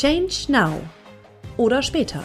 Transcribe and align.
Change 0.00 0.46
Now 0.46 0.80
oder 1.56 1.82
später. 1.82 2.22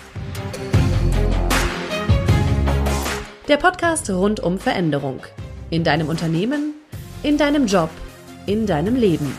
Der 3.47 3.57
Podcast 3.57 4.11
rund 4.11 4.39
um 4.39 4.59
Veränderung. 4.59 5.21
In 5.71 5.83
deinem 5.83 6.07
Unternehmen, 6.07 6.75
in 7.23 7.39
deinem 7.39 7.65
Job, 7.65 7.89
in 8.45 8.67
deinem 8.67 8.93
Leben. 8.93 9.35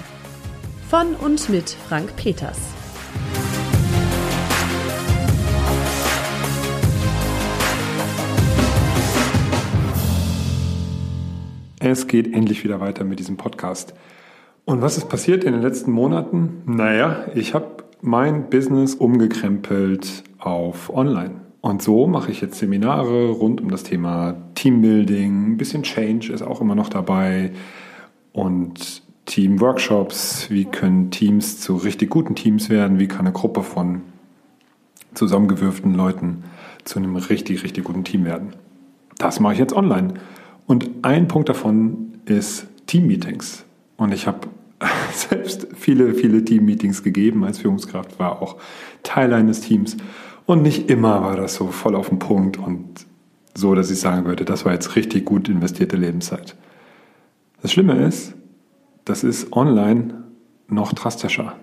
Von 0.88 1.14
und 1.14 1.48
mit 1.48 1.70
Frank 1.70 2.16
Peters. 2.16 2.58
Es 11.78 12.08
geht 12.08 12.34
endlich 12.34 12.64
wieder 12.64 12.80
weiter 12.80 13.04
mit 13.04 13.20
diesem 13.20 13.36
Podcast. 13.36 13.94
Und 14.64 14.82
was 14.82 14.96
ist 14.96 15.08
passiert 15.08 15.44
in 15.44 15.52
den 15.52 15.62
letzten 15.62 15.92
Monaten? 15.92 16.62
Naja, 16.66 17.26
ich 17.36 17.54
habe 17.54 17.83
mein 18.04 18.50
Business 18.50 18.94
umgekrempelt 18.94 20.24
auf 20.38 20.94
Online. 20.94 21.40
Und 21.62 21.82
so 21.82 22.06
mache 22.06 22.30
ich 22.30 22.42
jetzt 22.42 22.58
Seminare 22.58 23.30
rund 23.30 23.62
um 23.62 23.70
das 23.70 23.82
Thema 23.82 24.36
Teambuilding, 24.54 25.52
ein 25.52 25.56
bisschen 25.56 25.82
Change 25.82 26.30
ist 26.30 26.42
auch 26.42 26.60
immer 26.60 26.74
noch 26.74 26.90
dabei 26.90 27.52
und 28.32 29.02
Teamworkshops, 29.24 30.50
wie 30.50 30.66
können 30.66 31.10
Teams 31.10 31.60
zu 31.60 31.76
richtig 31.76 32.10
guten 32.10 32.34
Teams 32.34 32.68
werden, 32.68 32.98
wie 32.98 33.08
kann 33.08 33.20
eine 33.20 33.32
Gruppe 33.32 33.62
von 33.62 34.02
zusammengewürften 35.14 35.94
Leuten 35.94 36.44
zu 36.84 36.98
einem 36.98 37.16
richtig, 37.16 37.64
richtig 37.64 37.84
guten 37.84 38.04
Team 38.04 38.26
werden. 38.26 38.52
Das 39.16 39.40
mache 39.40 39.54
ich 39.54 39.58
jetzt 39.58 39.74
online. 39.74 40.14
Und 40.66 40.90
ein 41.00 41.26
Punkt 41.26 41.48
davon 41.48 42.18
ist 42.26 42.66
Teammeetings. 42.86 43.64
Und 43.96 44.12
ich 44.12 44.26
habe 44.26 44.48
selbst 45.12 45.68
viele, 45.74 46.14
viele 46.14 46.44
Teammeetings 46.44 47.02
gegeben 47.02 47.44
als 47.44 47.58
Führungskraft, 47.58 48.18
war 48.18 48.42
auch 48.42 48.56
Teil 49.02 49.32
eines 49.32 49.60
Teams. 49.60 49.96
Und 50.46 50.62
nicht 50.62 50.90
immer 50.90 51.22
war 51.22 51.36
das 51.36 51.54
so 51.54 51.68
voll 51.68 51.94
auf 51.94 52.08
den 52.08 52.18
Punkt 52.18 52.58
und 52.58 53.06
so, 53.54 53.74
dass 53.74 53.90
ich 53.90 54.00
sagen 54.00 54.26
würde, 54.26 54.44
das 54.44 54.64
war 54.64 54.72
jetzt 54.72 54.96
richtig 54.96 55.24
gut 55.24 55.48
investierte 55.48 55.96
Lebenszeit. 55.96 56.56
Das 57.62 57.72
Schlimme 57.72 58.04
ist, 58.04 58.34
das 59.04 59.24
ist 59.24 59.52
online 59.52 60.24
noch 60.68 60.92
drastischer. 60.92 61.54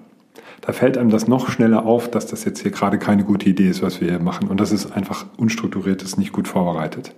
Da 0.62 0.74
fällt 0.74 0.98
einem 0.98 1.10
das 1.10 1.28
noch 1.28 1.50
schneller 1.50 1.86
auf, 1.86 2.10
dass 2.10 2.28
das 2.28 2.46
jetzt 2.46 2.62
hier 2.62 2.72
gerade 2.72 3.00
keine 3.00 3.24
gute 3.24 3.50
Idee 3.50 3.68
ist, 3.68 3.82
was 3.82 4.00
wir 4.00 4.10
hier 4.10 4.20
machen. 4.20 4.48
Und 4.48 4.60
das 4.62 4.72
ist 4.72 4.92
einfach 4.92 5.26
unstrukturiert, 5.38 6.04
ist 6.04 6.18
nicht 6.18 6.34
gut 6.34 6.48
vorbereitet. 6.48 7.14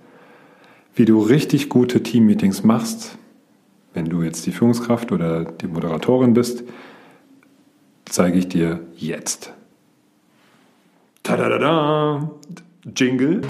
Wie 0.94 1.04
du 1.04 1.20
richtig 1.20 1.68
gute 1.68 2.02
Teammeetings 2.02 2.64
machst, 2.64 3.18
wenn 3.94 4.06
du 4.06 4.22
jetzt 4.22 4.44
die 4.44 4.52
Führungskraft 4.52 5.12
oder 5.12 5.44
die 5.44 5.68
Moderatorin 5.68 6.34
bist, 6.34 6.64
zeige 8.04 8.38
ich 8.38 8.48
dir 8.48 8.80
jetzt. 8.96 9.52
Tadadada! 11.22 12.30
Jingle. 12.94 13.40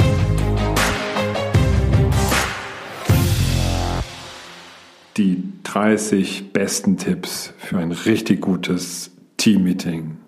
Die 5.17 5.42
30 5.64 6.53
besten 6.53 6.98
Tipps 6.98 7.53
für 7.58 7.79
ein 7.79 7.92
richtig 7.92 8.42
gutes 8.42 9.12
Teammeeting. 9.39 10.19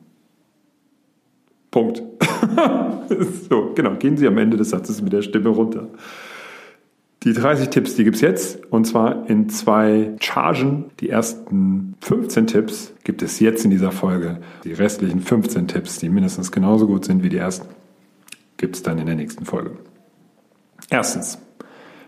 Punkt. 1.71 2.03
so, 3.49 3.73
genau. 3.75 3.97
Gehen 3.97 4.17
Sie 4.17 4.27
am 4.27 4.39
Ende 4.39 4.57
des 4.57 4.71
Satzes 4.71 5.03
mit 5.03 5.13
der 5.13 5.23
Stimme 5.23 5.51
runter. 5.51 5.89
Die 7.27 7.33
30 7.33 7.71
Tipps, 7.71 7.97
die 7.97 8.05
gibt 8.05 8.15
es 8.15 8.23
jetzt 8.23 8.65
und 8.71 8.85
zwar 8.85 9.29
in 9.29 9.49
zwei 9.49 10.15
Chargen. 10.21 10.93
Die 11.01 11.11
ersten 11.11 11.97
15 12.01 12.47
Tipps 12.47 12.93
gibt 13.03 13.21
es 13.21 13.41
jetzt 13.41 13.65
in 13.65 13.73
dieser 13.73 13.91
Folge. 13.91 14.39
Die 14.63 14.73
restlichen 14.73 15.21
15 15.21 15.67
Tipps, 15.67 15.99
die 15.99 16.09
mindestens 16.09 16.53
genauso 16.53 16.87
gut 16.87 17.05
sind 17.05 17.25
wie 17.25 17.29
die 17.29 17.39
ersten, 17.39 17.67
gibt 18.59 18.77
es 18.77 18.85
dann 18.85 18.99
in 18.99 19.07
der 19.07 19.17
nächsten 19.17 19.45
Folge. 19.45 19.73
Erstens, 20.89 21.41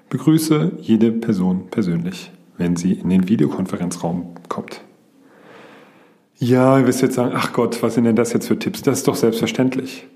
begrüße 0.09 0.75
jede 0.78 1.11
Person 1.11 1.67
persönlich, 1.69 2.31
wenn 2.57 2.77
sie 2.77 2.93
in 2.93 3.09
den 3.09 3.28
Videokonferenzraum 3.28 4.37
kommt. 4.49 4.83
Ja, 6.37 6.78
ihr 6.78 6.87
wirst 6.87 7.03
jetzt 7.03 7.17
sagen, 7.17 7.33
ach 7.34 7.53
Gott, 7.53 7.83
was 7.83 7.95
sind 7.95 8.05
denn 8.05 8.15
das 8.15 8.33
jetzt 8.33 8.47
für 8.47 8.57
Tipps? 8.57 8.83
Das 8.83 8.99
ist 8.99 9.09
doch 9.09 9.17
selbstverständlich. 9.17 10.07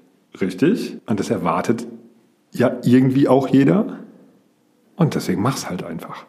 Richtig? 0.41 0.99
Und 1.07 1.19
das 1.19 1.29
erwartet 1.29 1.89
ja 2.53 2.77
irgendwie 2.85 3.27
auch 3.27 3.49
jeder. 3.49 3.99
Und 4.97 5.15
deswegen 5.15 5.43
mach's 5.43 5.69
halt 5.69 5.83
einfach. 5.83 6.25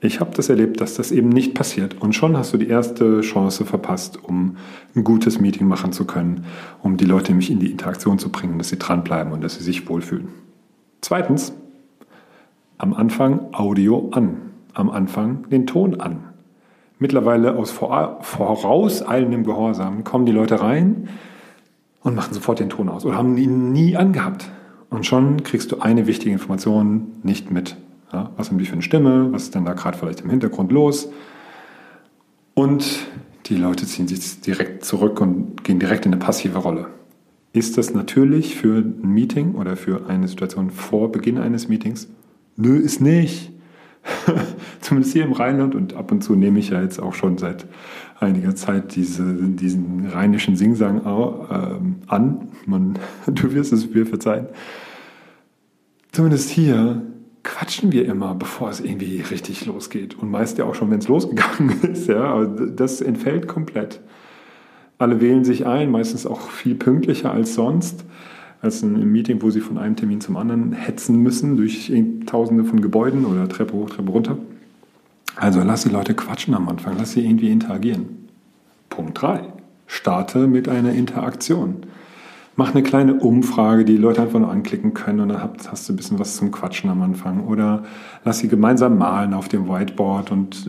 Ich 0.00 0.20
habe 0.20 0.32
das 0.36 0.50
erlebt, 0.50 0.80
dass 0.80 0.94
das 0.94 1.12
eben 1.12 1.30
nicht 1.30 1.54
passiert. 1.54 2.00
Und 2.02 2.14
schon 2.14 2.36
hast 2.36 2.52
du 2.52 2.58
die 2.58 2.68
erste 2.68 3.22
Chance 3.22 3.64
verpasst, 3.64 4.22
um 4.22 4.56
ein 4.94 5.02
gutes 5.02 5.40
Meeting 5.40 5.66
machen 5.66 5.92
zu 5.92 6.04
können, 6.04 6.44
um 6.82 6.98
die 6.98 7.06
Leute 7.06 7.32
nämlich 7.32 7.50
in 7.50 7.58
die 7.58 7.70
Interaktion 7.70 8.18
zu 8.18 8.30
bringen, 8.30 8.58
dass 8.58 8.68
sie 8.68 8.78
dranbleiben 8.78 9.32
und 9.32 9.42
dass 9.42 9.54
sie 9.54 9.64
sich 9.64 9.88
wohlfühlen. 9.88 10.28
Zweitens, 11.00 11.54
am 12.76 12.92
Anfang 12.92 13.52
Audio 13.52 14.10
an. 14.12 14.50
Am 14.74 14.90
Anfang 14.90 15.48
den 15.48 15.66
Ton 15.66 16.00
an. 16.00 16.24
Mittlerweile 16.98 17.56
aus 17.56 17.70
vorauseilendem 17.70 19.44
Gehorsam 19.44 20.04
kommen 20.04 20.26
die 20.26 20.32
Leute 20.32 20.60
rein 20.60 21.08
und 22.02 22.14
machen 22.14 22.34
sofort 22.34 22.60
den 22.60 22.68
Ton 22.68 22.88
aus 22.88 23.04
oder 23.06 23.16
haben 23.16 23.36
ihn 23.36 23.72
nie 23.72 23.96
angehabt. 23.96 24.50
Und 24.90 25.06
schon 25.06 25.42
kriegst 25.42 25.72
du 25.72 25.80
eine 25.80 26.06
wichtige 26.06 26.32
Information 26.32 27.12
nicht 27.22 27.50
mit. 27.50 27.76
Ja, 28.14 28.30
was 28.36 28.48
haben 28.48 28.58
die 28.58 28.64
für 28.64 28.74
eine 28.74 28.82
Stimme? 28.82 29.32
Was 29.32 29.42
ist 29.42 29.56
denn 29.56 29.64
da 29.64 29.72
gerade 29.72 29.98
vielleicht 29.98 30.20
im 30.20 30.30
Hintergrund 30.30 30.70
los? 30.70 31.08
Und 32.54 33.08
die 33.46 33.56
Leute 33.56 33.86
ziehen 33.86 34.06
sich 34.06 34.40
direkt 34.40 34.84
zurück 34.84 35.20
und 35.20 35.64
gehen 35.64 35.80
direkt 35.80 36.06
in 36.06 36.12
eine 36.12 36.22
passive 36.22 36.58
Rolle. 36.58 36.86
Ist 37.52 37.76
das 37.76 37.92
natürlich 37.92 38.54
für 38.54 38.78
ein 38.78 39.00
Meeting 39.02 39.56
oder 39.56 39.76
für 39.76 40.08
eine 40.08 40.28
Situation 40.28 40.70
vor 40.70 41.10
Beginn 41.10 41.38
eines 41.38 41.68
Meetings? 41.68 42.06
Nö, 42.54 42.76
ist 42.76 43.00
nicht. 43.00 43.50
Zumindest 44.80 45.12
hier 45.12 45.24
im 45.24 45.32
Rheinland 45.32 45.74
und 45.74 45.94
ab 45.94 46.12
und 46.12 46.22
zu 46.22 46.36
nehme 46.36 46.60
ich 46.60 46.70
ja 46.70 46.80
jetzt 46.80 47.02
auch 47.02 47.14
schon 47.14 47.36
seit 47.36 47.66
einiger 48.20 48.54
Zeit 48.54 48.94
diese, 48.94 49.24
diesen 49.24 50.06
rheinischen 50.06 50.54
Singsang 50.54 51.00
ähm, 51.04 51.96
an. 52.06 52.48
Man, 52.64 52.96
du 53.26 53.52
wirst 53.54 53.72
es 53.72 53.92
mir 53.92 54.06
verzeihen. 54.06 54.46
Zumindest 56.12 56.50
hier 56.50 57.02
quatschen 57.44 57.92
wir 57.92 58.06
immer, 58.06 58.34
bevor 58.34 58.70
es 58.70 58.80
irgendwie 58.80 59.20
richtig 59.20 59.64
losgeht. 59.66 60.18
Und 60.18 60.30
meist 60.30 60.58
ja 60.58 60.64
auch 60.64 60.74
schon, 60.74 60.90
wenn 60.90 60.98
es 60.98 61.08
losgegangen 61.08 61.80
ist. 61.92 62.08
Ja, 62.08 62.24
aber 62.24 62.46
das 62.46 63.00
entfällt 63.00 63.46
komplett. 63.46 64.00
Alle 64.98 65.20
wählen 65.20 65.44
sich 65.44 65.66
ein, 65.66 65.90
meistens 65.90 66.26
auch 66.26 66.50
viel 66.50 66.74
pünktlicher 66.74 67.30
als 67.30 67.54
sonst, 67.54 68.04
als 68.62 68.82
in 68.82 68.94
einem 68.96 69.12
Meeting, 69.12 69.42
wo 69.42 69.50
sie 69.50 69.60
von 69.60 69.76
einem 69.76 69.96
Termin 69.96 70.20
zum 70.20 70.36
anderen 70.36 70.72
hetzen 70.72 71.18
müssen, 71.18 71.56
durch 71.56 71.92
tausende 72.26 72.64
von 72.64 72.80
Gebäuden 72.80 73.24
oder 73.26 73.48
Treppe 73.48 73.74
hoch, 73.74 73.90
Treppe 73.90 74.10
runter. 74.10 74.38
Also 75.36 75.62
lass 75.62 75.82
die 75.82 75.90
Leute 75.90 76.14
quatschen 76.14 76.54
am 76.54 76.68
Anfang, 76.68 76.96
lass 76.96 77.12
sie 77.12 77.24
irgendwie 77.24 77.50
interagieren. 77.50 78.28
Punkt 78.88 79.20
3. 79.20 79.40
Starte 79.86 80.46
mit 80.46 80.68
einer 80.68 80.92
Interaktion 80.92 81.86
mach 82.56 82.74
eine 82.74 82.82
kleine 82.82 83.14
Umfrage, 83.14 83.84
die 83.84 83.96
Leute 83.96 84.22
einfach 84.22 84.38
nur 84.38 84.50
anklicken 84.50 84.94
können 84.94 85.20
und 85.20 85.28
dann 85.30 85.42
hast, 85.42 85.88
du 85.88 85.92
ein 85.92 85.96
bisschen 85.96 86.18
was 86.18 86.36
zum 86.36 86.50
Quatschen 86.50 86.90
am 86.90 87.02
Anfang. 87.02 87.46
Oder 87.46 87.84
lass 88.24 88.38
sie 88.38 88.48
gemeinsam 88.48 88.98
malen 88.98 89.34
auf 89.34 89.48
dem 89.48 89.68
Whiteboard 89.68 90.30
und, 90.30 90.66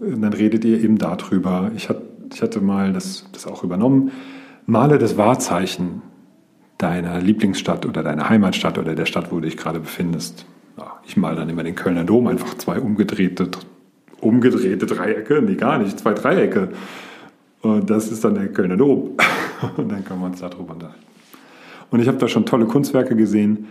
und 0.00 0.18
äh, 0.18 0.20
dann 0.20 0.32
redet 0.32 0.64
ihr 0.64 0.82
eben 0.82 0.98
darüber. 0.98 1.70
Ich, 1.76 1.88
hat, 1.88 2.02
ich 2.32 2.42
hatte 2.42 2.60
mal 2.60 2.92
das, 2.92 3.28
das 3.32 3.46
auch 3.46 3.62
übernommen. 3.62 4.10
Male 4.66 4.98
das 4.98 5.16
Wahrzeichen 5.16 6.02
deiner 6.76 7.20
Lieblingsstadt 7.20 7.86
oder 7.86 8.02
deiner 8.02 8.28
Heimatstadt 8.28 8.78
oder 8.78 8.94
der 8.94 9.06
Stadt, 9.06 9.32
wo 9.32 9.36
du 9.36 9.42
dich 9.42 9.56
gerade 9.56 9.80
befindest. 9.80 10.46
Ich 11.04 11.16
male 11.16 11.36
dann 11.36 11.48
immer 11.48 11.64
den 11.64 11.74
Kölner 11.74 12.04
Dom, 12.04 12.26
einfach 12.28 12.56
zwei 12.58 12.78
umgedrehte, 12.78 13.48
umgedrehte 14.20 14.86
Dreiecke, 14.86 15.42
nee, 15.42 15.54
gar 15.54 15.78
nicht, 15.78 15.98
zwei 15.98 16.12
Dreiecke. 16.12 16.68
Und 17.62 17.90
das 17.90 18.12
ist 18.12 18.24
dann 18.24 18.34
der 18.34 18.48
Kölner 18.48 18.76
Dom. 18.76 19.16
Und 19.76 19.90
dann 19.90 20.04
können 20.04 20.20
wir 20.20 20.26
uns 20.26 20.40
darüber 20.40 20.74
unterhalten. 20.74 21.08
Und 21.90 22.00
ich 22.00 22.08
habe 22.08 22.18
da 22.18 22.28
schon 22.28 22.46
tolle 22.46 22.66
Kunstwerke 22.66 23.16
gesehen. 23.16 23.66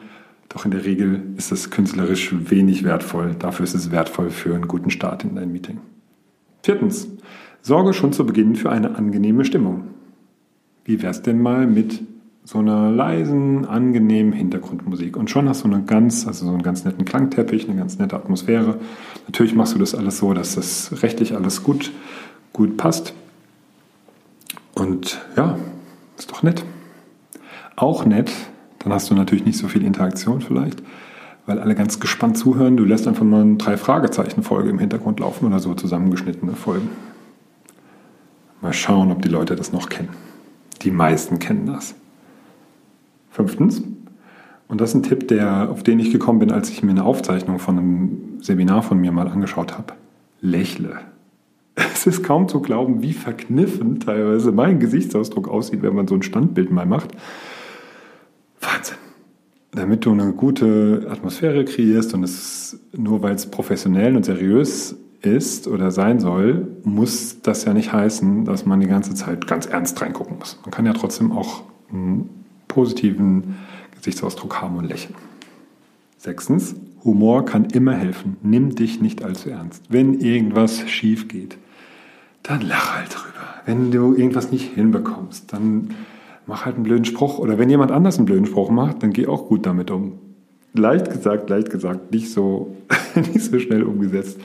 Doch 0.49 0.65
in 0.65 0.71
der 0.71 0.85
Regel 0.85 1.21
ist 1.35 1.51
es 1.51 1.69
künstlerisch 1.69 2.33
wenig 2.49 2.83
wertvoll. 2.83 3.35
Dafür 3.37 3.63
ist 3.63 3.75
es 3.75 3.91
wertvoll 3.91 4.29
für 4.29 4.55
einen 4.55 4.67
guten 4.67 4.89
Start 4.89 5.23
in 5.23 5.35
dein 5.35 5.51
Meeting. 5.51 5.79
Viertens, 6.63 7.07
sorge 7.61 7.93
schon 7.93 8.13
zu 8.13 8.25
Beginn 8.25 8.55
für 8.55 8.71
eine 8.71 8.95
angenehme 8.95 9.45
Stimmung. 9.45 9.83
Wie 10.85 11.01
wär's 11.01 11.21
denn 11.21 11.41
mal 11.41 11.67
mit 11.67 12.01
so 12.45 12.59
einer 12.59 12.89
leisen, 12.89 13.65
angenehmen 13.65 14.31
Hintergrundmusik? 14.31 15.17
Und 15.17 15.29
schon 15.29 15.49
hast 15.49 15.65
du 15.65 15.67
eine 15.67 15.83
ganz, 15.83 16.25
also 16.25 16.45
so 16.45 16.51
einen 16.51 16.63
ganz 16.63 16.85
netten 16.85 17.03
Klangteppich, 17.03 17.67
eine 17.67 17.77
ganz 17.77 17.99
nette 17.99 18.15
Atmosphäre. 18.15 18.79
Natürlich 19.27 19.53
machst 19.53 19.75
du 19.75 19.79
das 19.79 19.95
alles 19.95 20.17
so, 20.19 20.33
dass 20.33 20.55
das 20.55 21.03
rechtlich 21.03 21.35
alles 21.35 21.63
gut, 21.63 21.91
gut 22.53 22.77
passt. 22.77 23.13
Und 24.73 25.19
ja, 25.35 25.59
ist 26.17 26.31
doch 26.31 26.41
nett. 26.41 26.63
Auch 27.77 28.03
nett, 28.05 28.29
dann 28.79 28.91
hast 28.91 29.09
du 29.09 29.15
natürlich 29.15 29.45
nicht 29.45 29.57
so 29.57 29.69
viel 29.69 29.85
Interaktion 29.85 30.41
vielleicht, 30.41 30.83
weil 31.45 31.59
alle 31.59 31.75
ganz 31.75 32.01
gespannt 32.01 32.37
zuhören. 32.37 32.75
Du 32.75 32.83
lässt 32.83 33.07
einfach 33.07 33.23
mal 33.23 33.41
eine 33.41 33.55
Drei-Fragezeichen-Folge 33.55 34.69
im 34.69 34.79
Hintergrund 34.79 35.21
laufen 35.21 35.45
oder 35.45 35.59
so 35.59 35.73
zusammengeschnittene 35.73 36.53
Folgen. 36.53 36.89
Mal 38.61 38.73
schauen, 38.73 39.11
ob 39.11 39.21
die 39.21 39.29
Leute 39.29 39.55
das 39.55 39.71
noch 39.71 39.87
kennen. 39.87 40.09
Die 40.81 40.91
meisten 40.91 41.39
kennen 41.39 41.65
das. 41.67 41.95
Fünftens, 43.29 43.83
und 44.67 44.81
das 44.81 44.89
ist 44.89 44.95
ein 44.95 45.03
Tipp, 45.03 45.27
der, 45.27 45.69
auf 45.69 45.83
den 45.83 45.99
ich 45.99 46.11
gekommen 46.11 46.39
bin, 46.39 46.51
als 46.51 46.69
ich 46.69 46.83
mir 46.83 46.91
eine 46.91 47.05
Aufzeichnung 47.05 47.59
von 47.59 47.77
einem 47.77 48.39
Seminar 48.41 48.83
von 48.83 48.99
mir 48.99 49.11
mal 49.11 49.27
angeschaut 49.27 49.77
habe. 49.77 49.93
Lächle. 50.41 50.99
Es 51.93 52.07
ist 52.07 52.23
kaum 52.23 52.47
zu 52.47 52.59
glauben, 52.59 53.01
wie 53.03 53.13
verkniffen 53.13 53.99
teilweise 53.99 54.51
mein 54.51 54.79
Gesichtsausdruck 54.79 55.47
aussieht, 55.47 55.83
wenn 55.83 55.95
man 55.95 56.07
so 56.07 56.15
ein 56.15 56.23
Standbild 56.23 56.71
mal 56.71 56.85
macht. 56.85 57.11
Wahnsinn. 58.61 58.97
Damit 59.71 60.05
du 60.05 60.11
eine 60.11 60.33
gute 60.33 61.07
Atmosphäre 61.09 61.65
kreierst 61.65 62.13
und 62.13 62.23
es 62.23 62.79
nur 62.93 63.21
weil 63.21 63.35
es 63.35 63.45
professionell 63.45 64.15
und 64.15 64.25
seriös 64.25 64.95
ist 65.21 65.67
oder 65.67 65.91
sein 65.91 66.19
soll, 66.19 66.67
muss 66.83 67.41
das 67.41 67.65
ja 67.65 67.73
nicht 67.73 67.91
heißen, 67.91 68.45
dass 68.45 68.65
man 68.65 68.79
die 68.79 68.87
ganze 68.87 69.13
Zeit 69.13 69.47
ganz 69.47 69.65
ernst 69.65 70.01
reingucken 70.01 70.37
muss. 70.37 70.59
Man 70.61 70.71
kann 70.71 70.85
ja 70.85 70.93
trotzdem 70.93 71.31
auch 71.31 71.63
einen 71.91 72.29
positiven 72.67 73.55
Gesichtsausdruck 73.95 74.61
haben 74.61 74.77
und 74.77 74.85
lächeln. 74.85 75.15
Sechstens, 76.17 76.75
Humor 77.03 77.45
kann 77.45 77.65
immer 77.65 77.93
helfen. 77.93 78.37
Nimm 78.41 78.75
dich 78.75 79.01
nicht 79.01 79.23
allzu 79.23 79.49
ernst. 79.49 79.83
Wenn 79.89 80.19
irgendwas 80.19 80.89
schief 80.89 81.27
geht, 81.27 81.57
dann 82.43 82.61
lach 82.61 82.95
halt 82.95 83.13
drüber. 83.13 83.61
Wenn 83.65 83.91
du 83.91 84.15
irgendwas 84.15 84.51
nicht 84.51 84.73
hinbekommst, 84.73 85.51
dann 85.53 85.91
mach 86.47 86.65
halt 86.65 86.75
einen 86.75 86.83
blöden 86.83 87.05
Spruch. 87.05 87.37
Oder 87.37 87.59
wenn 87.59 87.69
jemand 87.69 87.91
anders 87.91 88.17
einen 88.17 88.25
blöden 88.25 88.45
Spruch 88.45 88.71
macht, 88.71 89.03
dann 89.03 89.13
geh 89.13 89.27
auch 89.27 89.47
gut 89.47 89.65
damit 89.65 89.91
um. 89.91 90.13
Leicht 90.73 91.11
gesagt, 91.11 91.49
leicht 91.49 91.69
gesagt, 91.69 92.11
nicht 92.11 92.31
so, 92.31 92.75
nicht 93.15 93.41
so 93.41 93.59
schnell 93.59 93.83
umgesetzt. 93.83 94.39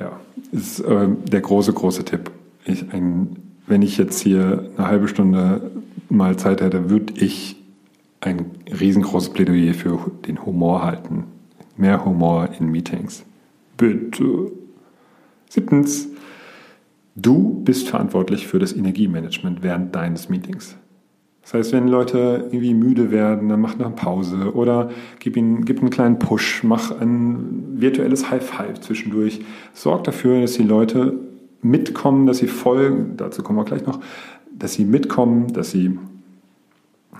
Ja, 0.00 0.18
ist 0.52 0.80
äh, 0.80 1.08
der 1.30 1.40
große, 1.40 1.72
große 1.72 2.04
Tipp. 2.04 2.30
Ich, 2.64 2.92
ein, 2.92 3.36
wenn 3.66 3.82
ich 3.82 3.98
jetzt 3.98 4.20
hier 4.20 4.70
eine 4.76 4.86
halbe 4.86 5.08
Stunde 5.08 5.70
mal 6.08 6.36
Zeit 6.36 6.60
hätte, 6.60 6.90
würde 6.90 7.12
ich 7.16 7.56
ein 8.20 8.46
riesengroßes 8.78 9.30
Plädoyer 9.30 9.74
für 9.74 10.10
den 10.26 10.44
Humor 10.44 10.82
halten. 10.84 11.24
Mehr 11.76 12.04
Humor 12.04 12.50
in 12.58 12.70
Meetings. 12.70 13.24
Bitte. 13.76 14.52
Siebtens, 15.48 16.08
du 17.16 17.62
bist 17.64 17.88
verantwortlich 17.88 18.46
für 18.46 18.58
das 18.58 18.72
Energiemanagement 18.72 19.62
während 19.62 19.94
deines 19.94 20.28
Meetings. 20.28 20.76
Das 21.42 21.54
heißt, 21.54 21.72
wenn 21.72 21.88
Leute 21.88 22.46
irgendwie 22.46 22.72
müde 22.72 23.10
werden, 23.10 23.48
dann 23.48 23.60
mach 23.60 23.78
eine 23.78 23.90
Pause 23.90 24.54
oder 24.54 24.90
gib 25.18 25.36
ihnen 25.36 25.64
gib 25.64 25.80
einen 25.80 25.90
kleinen 25.90 26.18
Push, 26.18 26.62
mach 26.62 26.92
ein 27.00 27.80
virtuelles 27.80 28.30
High 28.30 28.44
Five 28.44 28.80
zwischendurch. 28.80 29.40
Sorg 29.74 30.04
dafür, 30.04 30.40
dass 30.40 30.54
die 30.54 30.62
Leute 30.62 31.18
mitkommen, 31.60 32.26
dass 32.26 32.38
sie 32.38 32.46
folgen, 32.46 33.16
dazu 33.16 33.42
kommen 33.42 33.58
wir 33.58 33.64
gleich 33.64 33.86
noch, 33.86 34.00
dass 34.56 34.74
sie 34.74 34.84
mitkommen, 34.84 35.52
dass 35.52 35.72
sie 35.72 35.98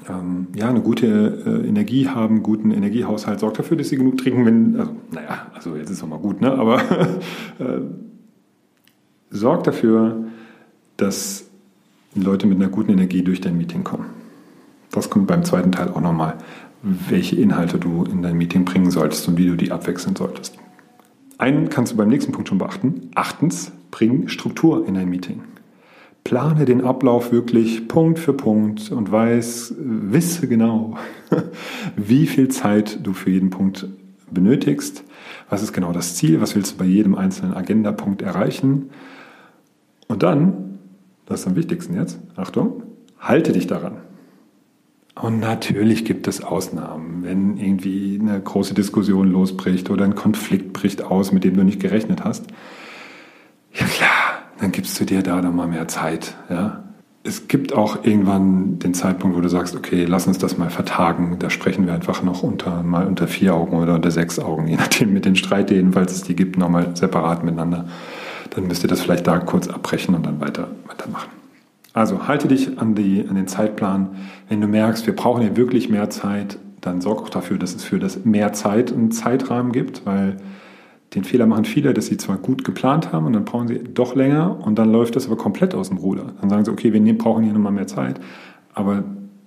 ähm, 0.09 0.49
ja, 0.55 0.69
eine 0.69 0.81
gute 0.81 1.07
äh, 1.47 1.69
Energie 1.69 2.09
haben, 2.09 2.43
guten 2.43 2.71
Energiehaushalt, 2.71 3.41
sorgt 3.41 3.59
dafür, 3.59 3.77
dass 3.77 3.89
sie 3.89 3.97
genug 3.97 4.19
trinken, 4.19 4.47
wenn, 4.47 4.77
also, 4.77 4.93
naja, 5.13 5.47
also 5.55 5.77
jetzt 5.77 5.91
ist 5.91 6.03
es 6.03 6.07
mal 6.07 6.19
gut, 6.19 6.41
ne? 6.41 6.53
aber 6.53 6.81
äh, 7.59 7.81
sorgt 9.31 9.67
dafür, 9.67 10.25
dass 10.97 11.51
Leute 12.15 12.47
mit 12.47 12.59
einer 12.59 12.69
guten 12.69 12.93
Energie 12.93 13.23
durch 13.23 13.41
dein 13.41 13.57
Meeting 13.57 13.85
kommen. 13.85 14.07
Das 14.91 15.09
kommt 15.09 15.27
beim 15.27 15.45
zweiten 15.45 15.73
Teil 15.73 15.89
auch 15.89 16.01
nochmal, 16.01 16.39
welche 16.83 17.37
Inhalte 17.37 17.79
du 17.79 18.05
in 18.05 18.23
dein 18.23 18.37
Meeting 18.37 18.65
bringen 18.65 18.91
solltest 18.91 19.27
und 19.29 19.39
wie 19.39 19.47
du 19.47 19.57
die 19.57 19.73
abwechseln 19.73 20.17
solltest. 20.17 20.59
Einen 21.39 21.71
kannst 21.71 21.93
du 21.93 21.97
beim 21.97 22.09
nächsten 22.09 22.33
Punkt 22.33 22.49
schon 22.49 22.59
beachten. 22.59 23.11
Achtens, 23.15 23.73
bring 23.91 24.29
Struktur 24.29 24.87
in 24.87 24.95
dein 24.95 25.09
Meeting 25.09 25.43
plane 26.25 26.65
den 26.65 26.83
Ablauf 26.83 27.33
wirklich 27.33 27.89
Punkt 27.89 28.19
für 28.19 28.33
Punkt 28.33 28.91
und 28.91 29.11
weiß, 29.11 29.75
wisse 29.79 30.49
genau, 30.49 30.97
wie 31.97 32.27
viel 32.27 32.49
Zeit 32.49 33.05
du 33.05 33.13
für 33.13 33.31
jeden 33.31 33.51
Punkt 33.51 33.87
benötigst. 34.31 35.05
Was 35.51 35.63
ist 35.63 35.73
genau 35.73 35.93
das 35.93 36.17
Ziel? 36.17 36.41
Was 36.41 36.55
willst 36.55 36.75
du 36.75 36.77
bei 36.79 36.85
jedem 36.85 37.15
einzelnen 37.15 37.55
Agendapunkt 37.55 38.23
erreichen? 38.23 38.91
Und 40.09 40.23
dann, 40.23 40.72
das 41.33 41.41
ist 41.41 41.47
am 41.47 41.57
wichtigsten 41.57 41.95
jetzt, 41.95 42.21
Achtung, 42.37 42.83
halte 43.19 43.53
dich 43.53 43.67
daran. 43.67 43.97
Und 45.15 45.41
natürlich 45.41 46.05
gibt 46.05 46.27
es 46.27 46.43
Ausnahmen, 46.43 47.23
wenn 47.23 47.59
irgendwie 47.59 48.19
eine 48.21 48.41
große 48.41 48.75
Diskussion 48.75 49.31
losbricht 49.31 49.91
oder 49.91 50.05
ein 50.05 50.15
Konflikt 50.15 50.73
bricht 50.73 51.03
aus, 51.03 51.33
mit 51.33 51.45
dem 51.45 51.57
du 51.57 51.65
nicht 51.65 51.81
gerechnet 51.81 52.25
hast. 52.25 52.47
Ja 53.75 53.87
klar, 53.87 54.43
dann 54.59 54.73
gibst 54.73 54.99
du 54.99 55.05
dir 55.05 55.23
da 55.23 55.41
dann 55.41 55.55
mal 55.55 55.69
mehr 55.69 55.87
Zeit. 55.89 56.35
Ja? 56.49 56.85
Es 57.25 57.47
gibt 57.47 57.75
auch 57.75 58.05
irgendwann 58.05 58.79
den 58.79 58.95
Zeitpunkt, 58.95 59.37
wo 59.37 59.41
du 59.41 59.49
sagst, 59.49 59.77
okay, 59.77 60.07
lass 60.07 60.27
uns 60.27 60.39
das 60.39 60.57
mal 60.57 60.71
vertagen. 60.71 61.37
Da 61.39 61.51
sprechen 61.51 61.87
wir 61.87 61.93
einfach 61.93 62.23
noch 62.23 62.43
unter, 62.43 62.83
mal 62.83 63.07
unter 63.07 63.29
vier 63.29 63.55
Augen 63.55 63.77
oder 63.77 63.95
unter 63.95 64.11
sechs 64.11 64.39
Augen, 64.39 64.67
je 64.69 64.77
nachdem 64.77 65.13
mit 65.13 65.25
den 65.25 65.37
Streitideen, 65.37 65.93
falls 65.93 66.13
es 66.13 66.23
die 66.23 66.35
gibt, 66.35 66.57
nochmal 66.57 66.97
separat 66.97 67.45
miteinander. 67.45 67.87
Dann 68.55 68.67
müsst 68.67 68.85
ihr 68.85 68.89
das 68.89 69.01
vielleicht 69.01 69.27
da 69.27 69.39
kurz 69.39 69.69
abbrechen 69.69 70.15
und 70.15 70.27
dann 70.27 70.41
weiter, 70.41 70.69
weitermachen. 70.87 71.31
Also 71.95 72.27
halte 72.27 72.49
dich 72.49 72.79
an, 72.79 72.95
die, 72.95 73.27
an 73.29 73.35
den 73.35 73.49
Zeitplan. 73.49 74.17
Wenn 74.49 74.61
du 74.61 74.67
merkst, 74.67 75.07
wir 75.07 75.17
brauchen 75.17 75.43
hier 75.43 75.57
wirklich 75.57 75.89
mehr 75.89 76.11
Zeit, 76.11 76.59
dann 76.81 77.01
sorg 77.01 77.23
auch 77.23 77.29
dafür, 77.29 77.59
dass 77.59 77.75
es 77.75 77.85
für 77.85 77.99
das 77.99 78.25
mehr 78.25 78.53
Zeit 78.53 78.93
einen 78.93 79.11
Zeitrahmen 79.11 79.73
gibt, 79.73 80.05
weil 80.05 80.37
den 81.15 81.25
Fehler 81.25 81.47
machen 81.47 81.65
viele, 81.65 81.93
dass 81.93 82.07
sie 82.07 82.17
zwar 82.17 82.39
gut 82.39 82.65
geplant 82.65 83.13
haben 83.13 83.27
und 83.27 83.35
dann 83.35 83.45
brauchen 83.45 83.69
sie 83.69 83.79
doch 83.79 84.15
länger 84.15 84.59
und 84.67 84.79
dann 84.79 84.91
läuft 84.91 85.17
das 85.17 85.27
aber 85.27 85.37
komplett 85.37 85.75
aus 85.75 85.89
dem 85.89 85.99
Ruder. 85.99 86.33
Dann 86.41 86.49
sagen 86.49 86.65
sie, 86.65 86.71
okay, 86.71 86.93
wir 86.93 87.19
brauchen 87.19 87.45
hier 87.45 87.53
nochmal 87.53 87.73
mehr 87.73 87.87
Zeit, 87.87 88.19
aber 88.75 89.05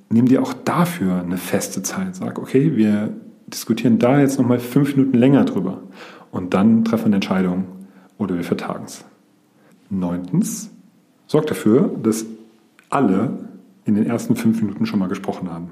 nimm 0.09 0.27
dir 0.27 0.41
auch 0.41 0.53
dafür 0.53 1.21
eine 1.21 1.37
feste 1.37 1.81
Zeit. 1.81 2.15
Sag, 2.15 2.37
okay, 2.37 2.75
wir 2.75 3.09
diskutieren 3.47 3.97
da 3.99 4.19
jetzt 4.19 4.39
nochmal 4.39 4.59
fünf 4.59 4.95
Minuten 4.95 5.17
länger 5.17 5.45
drüber 5.45 5.81
und 6.31 6.53
dann 6.53 6.85
treffen 6.85 7.03
wir 7.03 7.07
eine 7.07 7.15
Entscheidung 7.15 7.65
oder 8.17 8.35
wir 8.35 8.43
vertagen 8.43 8.85
es. 8.85 9.05
Neuntens, 9.89 10.71
sorg 11.27 11.47
dafür, 11.47 11.91
dass 12.01 12.25
alle 12.89 13.49
in 13.85 13.95
den 13.95 14.05
ersten 14.05 14.35
fünf 14.35 14.61
Minuten 14.61 14.85
schon 14.85 14.99
mal 14.99 15.09
gesprochen 15.09 15.51
haben. 15.51 15.69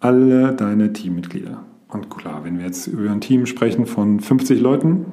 Alle 0.00 0.54
deine 0.54 0.92
Teammitglieder. 0.92 1.62
Und 1.88 2.10
klar, 2.10 2.44
wenn 2.44 2.58
wir 2.58 2.66
jetzt 2.66 2.86
über 2.86 3.10
ein 3.10 3.20
Team 3.20 3.46
sprechen 3.46 3.86
von 3.86 4.20
50 4.20 4.60
Leuten, 4.60 5.06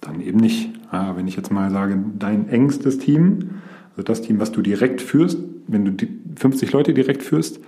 dann 0.00 0.20
eben 0.20 0.38
nicht. 0.38 0.70
Ja, 0.92 1.16
wenn 1.16 1.26
ich 1.26 1.36
jetzt 1.36 1.50
mal 1.50 1.70
sage, 1.70 1.98
dein 2.18 2.48
engstes 2.48 2.98
Team, 2.98 3.62
also 3.90 4.02
das 4.02 4.22
Team, 4.22 4.40
was 4.40 4.52
du 4.52 4.62
direkt 4.62 5.00
führst, 5.00 5.38
wenn 5.66 5.84
du 5.84 5.92
die 5.92 6.08
50 6.36 6.72
Leute 6.72 6.94
direkt 6.94 7.22
führst, 7.22 7.60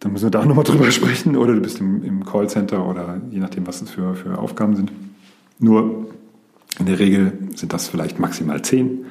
dann 0.00 0.12
müssen 0.12 0.26
wir 0.26 0.30
da 0.30 0.44
nochmal 0.44 0.64
drüber 0.64 0.90
sprechen. 0.90 1.36
Oder 1.36 1.54
du 1.54 1.60
bist 1.60 1.80
im, 1.80 2.02
im 2.02 2.24
Callcenter 2.24 2.86
oder 2.86 3.20
je 3.30 3.38
nachdem, 3.38 3.66
was 3.66 3.82
es 3.82 3.90
für, 3.90 4.14
für 4.14 4.38
Aufgaben 4.38 4.76
sind. 4.76 4.92
Nur 5.58 6.06
in 6.78 6.86
der 6.86 6.98
Regel 6.98 7.32
sind 7.54 7.72
das 7.72 7.88
vielleicht 7.88 8.18
maximal 8.18 8.62
10 8.62 9.04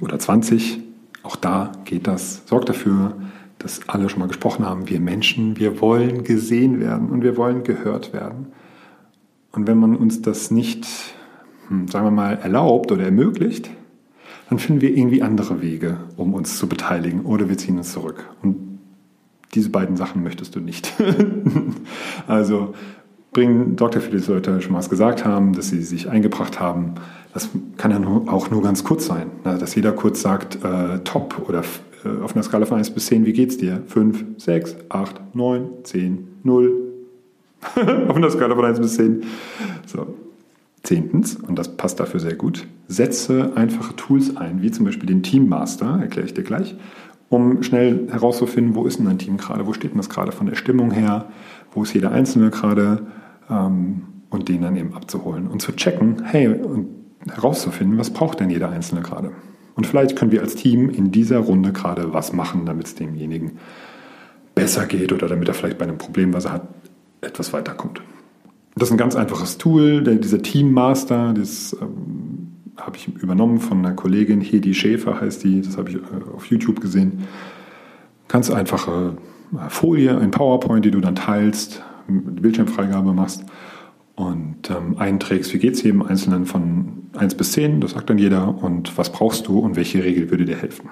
oder 0.00 0.18
20. 0.18 0.80
Auch 1.22 1.36
da 1.36 1.72
geht 1.84 2.06
das. 2.06 2.42
Sorgt 2.46 2.68
dafür, 2.68 3.16
dass 3.58 3.88
alle 3.88 4.08
schon 4.08 4.20
mal 4.20 4.28
gesprochen 4.28 4.64
haben, 4.64 4.88
wir 4.88 5.00
Menschen, 5.00 5.58
wir 5.58 5.80
wollen 5.80 6.24
gesehen 6.24 6.80
werden 6.80 7.10
und 7.10 7.22
wir 7.22 7.36
wollen 7.36 7.62
gehört 7.62 8.12
werden. 8.12 8.46
Und 9.52 9.66
wenn 9.66 9.78
man 9.78 9.96
uns 9.96 10.22
das 10.22 10.50
nicht, 10.50 10.86
hm, 11.68 11.88
sagen 11.88 12.06
wir 12.06 12.10
mal, 12.10 12.38
erlaubt 12.38 12.90
oder 12.90 13.04
ermöglicht, 13.04 13.70
dann 14.48 14.58
finden 14.58 14.80
wir 14.80 14.96
irgendwie 14.96 15.22
andere 15.22 15.60
Wege, 15.60 15.98
um 16.16 16.34
uns 16.34 16.58
zu 16.58 16.68
beteiligen 16.68 17.20
oder 17.20 17.48
wir 17.48 17.58
ziehen 17.58 17.76
uns 17.76 17.92
zurück. 17.92 18.28
Und 18.42 18.56
diese 19.54 19.70
beiden 19.70 19.96
Sachen 19.96 20.22
möchtest 20.22 20.56
du 20.56 20.60
nicht. 20.60 20.92
also 22.26 22.74
bringen 23.32 23.76
Dr. 23.76 24.02
die 24.02 24.16
Leute 24.16 24.60
schon 24.60 24.72
mal 24.72 24.78
was 24.78 24.90
gesagt 24.90 25.24
haben, 25.24 25.52
dass 25.52 25.68
sie 25.68 25.82
sich 25.82 26.08
eingebracht 26.08 26.58
haben. 26.60 26.94
Das 27.32 27.48
kann 27.76 27.90
ja 27.90 27.98
auch 28.26 28.50
nur 28.50 28.62
ganz 28.62 28.82
kurz 28.82 29.06
sein, 29.06 29.30
ne? 29.44 29.56
dass 29.58 29.74
jeder 29.74 29.92
kurz 29.92 30.20
sagt, 30.20 30.64
äh, 30.64 30.98
top 31.04 31.48
oder 31.48 31.62
äh, 32.04 32.22
auf 32.22 32.34
einer 32.34 32.42
Skala 32.42 32.66
von 32.66 32.78
1 32.78 32.90
bis 32.90 33.06
10, 33.06 33.24
wie 33.24 33.32
geht's 33.32 33.56
dir? 33.56 33.82
5, 33.86 34.24
6, 34.36 34.76
8, 34.88 35.34
9, 35.34 35.68
10, 35.84 36.28
0. 36.42 36.72
auf 38.08 38.16
einer 38.16 38.30
Skala 38.30 38.56
von 38.56 38.64
1 38.64 38.80
bis 38.80 38.94
10. 38.96 39.22
So. 39.86 40.14
Zehntens, 40.82 41.36
und 41.36 41.58
das 41.58 41.76
passt 41.76 42.00
dafür 42.00 42.20
sehr 42.20 42.34
gut, 42.34 42.66
setze 42.88 43.52
einfache 43.54 43.94
Tools 43.96 44.38
ein, 44.38 44.62
wie 44.62 44.70
zum 44.70 44.86
Beispiel 44.86 45.06
den 45.06 45.22
Teammaster, 45.22 45.98
erkläre 46.00 46.26
ich 46.26 46.32
dir 46.32 46.42
gleich, 46.42 46.74
um 47.28 47.62
schnell 47.62 48.08
herauszufinden, 48.10 48.74
wo 48.74 48.86
ist 48.86 48.98
denn 48.98 49.04
dein 49.04 49.18
Team 49.18 49.36
gerade, 49.36 49.66
wo 49.66 49.74
steht 49.74 49.90
denn 49.90 49.98
das 49.98 50.08
gerade 50.08 50.32
von 50.32 50.46
der 50.46 50.54
Stimmung 50.54 50.90
her, 50.90 51.26
wo 51.72 51.82
ist 51.82 51.92
jeder 51.92 52.12
Einzelne 52.12 52.50
gerade 52.50 53.06
ähm, 53.50 54.02
und 54.30 54.48
den 54.48 54.62
dann 54.62 54.76
eben 54.76 54.94
abzuholen 54.94 55.48
und 55.48 55.60
zu 55.60 55.72
checken, 55.72 56.22
hey, 56.24 56.48
und 56.48 56.88
herauszufinden, 57.28 57.98
was 57.98 58.10
braucht 58.10 58.40
denn 58.40 58.50
jeder 58.50 58.70
Einzelne 58.70 59.02
gerade. 59.02 59.32
Und 59.74 59.86
vielleicht 59.86 60.16
können 60.16 60.32
wir 60.32 60.42
als 60.42 60.54
Team 60.54 60.90
in 60.90 61.10
dieser 61.10 61.38
Runde 61.38 61.72
gerade 61.72 62.12
was 62.12 62.32
machen, 62.32 62.66
damit 62.66 62.86
es 62.86 62.94
demjenigen 62.94 63.52
besser 64.54 64.86
geht 64.86 65.12
oder 65.12 65.28
damit 65.28 65.48
er 65.48 65.54
vielleicht 65.54 65.78
bei 65.78 65.84
einem 65.84 65.98
Problem, 65.98 66.32
was 66.32 66.44
er 66.44 66.52
hat, 66.52 66.68
etwas 67.20 67.52
weiterkommt. 67.52 68.00
Das 68.76 68.88
ist 68.88 68.92
ein 68.92 68.98
ganz 68.98 69.16
einfaches 69.16 69.58
Tool, 69.58 70.02
der, 70.02 70.14
dieser 70.14 70.42
Team 70.42 70.72
Master, 70.72 71.34
das 71.34 71.76
ähm, 71.80 72.52
habe 72.76 72.96
ich 72.96 73.08
übernommen 73.08 73.58
von 73.58 73.78
einer 73.78 73.94
Kollegin, 73.94 74.40
Hedi 74.40 74.74
Schäfer 74.74 75.20
heißt 75.20 75.44
die, 75.44 75.60
das 75.60 75.76
habe 75.76 75.90
ich 75.90 75.96
äh, 75.96 76.00
auf 76.34 76.46
YouTube 76.46 76.80
gesehen. 76.80 77.24
Ganz 78.28 78.50
einfache 78.50 79.16
Folie, 79.68 80.16
ein 80.16 80.30
PowerPoint, 80.30 80.84
die 80.84 80.90
du 80.90 81.00
dann 81.00 81.16
teilst, 81.16 81.82
Bildschirmfreigabe 82.10 83.12
machst 83.12 83.44
und 84.14 84.70
ähm, 84.70 84.98
einträgst, 84.98 85.52
wie 85.54 85.58
geht 85.58 85.74
es 85.74 85.82
jedem 85.82 86.02
Einzelnen 86.02 86.46
von 86.46 87.10
1 87.16 87.34
bis 87.36 87.52
10, 87.52 87.80
das 87.80 87.92
sagt 87.92 88.10
dann 88.10 88.18
jeder, 88.18 88.62
und 88.62 88.96
was 88.98 89.10
brauchst 89.10 89.46
du 89.48 89.58
und 89.58 89.76
welche 89.76 90.04
Regel 90.04 90.30
würde 90.30 90.44
dir 90.44 90.56
helfen. 90.56 90.90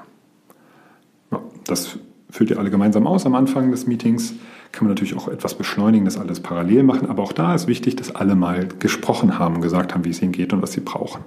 Ja, 1.31 1.41
das 1.67 1.99
füllt 2.31 2.51
ihr 2.51 2.59
alle 2.59 2.71
gemeinsam 2.71 3.07
aus 3.07 3.27
am 3.27 3.35
Anfang 3.35 3.71
des 3.71 3.87
Meetings. 3.87 4.35
Kann 4.73 4.85
man 4.85 4.95
natürlich 4.95 5.17
auch 5.17 5.29
etwas 5.29 5.55
beschleunigen, 5.55 6.05
das 6.05 6.19
alles 6.19 6.41
parallel 6.41 6.83
machen, 6.83 7.09
aber 7.09 7.23
auch 7.23 7.33
da 7.33 7.55
ist 7.55 7.67
wichtig, 7.69 7.97
dass 7.97 8.15
alle 8.15 8.35
mal 8.35 8.69
gesprochen 8.79 9.39
haben, 9.39 9.61
gesagt 9.61 9.95
haben, 9.95 10.05
wie 10.05 10.11
es 10.11 10.23
ihnen 10.23 10.33
geht 10.33 10.53
und 10.53 10.63
was 10.63 10.73
sie 10.73 10.81
brauchen 10.81 11.23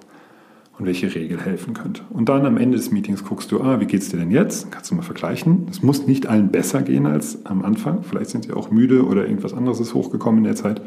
und 0.82 0.88
welche 0.88 1.14
Regel 1.14 1.40
helfen 1.40 1.76
könnte. 1.76 2.02
Und 2.10 2.28
dann 2.28 2.44
am 2.44 2.58
Ende 2.58 2.76
des 2.76 2.90
Meetings 2.90 3.24
guckst 3.24 3.52
du, 3.52 3.62
ah, 3.62 3.80
wie 3.80 3.96
es 3.96 4.10
dir 4.10 4.18
denn 4.18 4.32
jetzt? 4.32 4.72
Kannst 4.72 4.90
du 4.90 4.96
mal 4.96 5.04
vergleichen. 5.04 5.68
Es 5.70 5.84
muss 5.84 6.08
nicht 6.08 6.26
allen 6.26 6.50
besser 6.50 6.82
gehen 6.82 7.06
als 7.06 7.46
am 7.46 7.64
Anfang. 7.64 8.02
Vielleicht 8.02 8.32
sind 8.32 8.46
sie 8.46 8.52
auch 8.52 8.72
müde 8.72 9.06
oder 9.06 9.28
irgendwas 9.28 9.54
anderes 9.54 9.80
ist 9.80 9.94
hochgekommen 9.94 10.40
in 10.40 10.46
der 10.46 10.56
Zeit. 10.56 10.82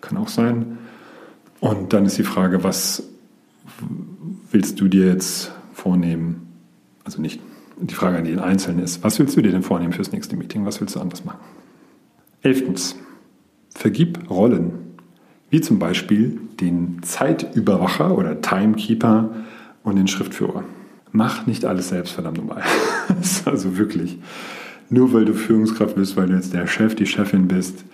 Kann 0.00 0.18
auch 0.18 0.28
sein. 0.28 0.78
Und 1.58 1.92
dann 1.92 2.06
ist 2.06 2.16
die 2.16 2.22
Frage, 2.22 2.62
was 2.62 3.08
willst 4.52 4.80
du 4.80 4.86
dir 4.86 5.08
jetzt 5.08 5.50
vornehmen? 5.72 6.46
Also 7.02 7.20
nicht 7.20 7.40
die 7.80 7.94
Frage 7.94 8.18
an 8.18 8.24
den 8.26 8.38
Einzelnen 8.38 8.84
ist, 8.84 9.02
was 9.02 9.18
willst 9.18 9.36
du 9.36 9.42
dir 9.42 9.50
denn 9.50 9.64
vornehmen 9.64 9.92
fürs 9.92 10.12
nächste 10.12 10.36
Meeting? 10.36 10.64
Was 10.64 10.80
willst 10.80 10.94
du 10.94 11.00
anders 11.00 11.24
machen? 11.24 11.40
Elftens, 12.42 12.94
vergib 13.74 14.30
Rollen 14.30 14.74
wie 15.50 15.60
zum 15.60 15.80
Beispiel 15.80 16.39
den 16.60 17.02
Zeitüberwacher 17.02 18.16
oder 18.16 18.40
Timekeeper 18.40 19.30
und 19.82 19.96
den 19.96 20.08
Schriftführer. 20.08 20.64
Mach 21.12 21.46
nicht 21.46 21.64
alles 21.64 21.88
selbst, 21.88 22.12
verdammt 22.12 22.38
nochmal. 22.38 22.62
also 23.44 23.78
wirklich. 23.78 24.18
Nur 24.88 25.12
weil 25.12 25.24
du 25.24 25.34
Führungskraft 25.34 25.96
bist, 25.96 26.16
weil 26.16 26.28
du 26.28 26.34
jetzt 26.34 26.52
der 26.52 26.66
Chef, 26.66 26.94
die 26.94 27.06
Chefin 27.06 27.48
bist, 27.48 27.84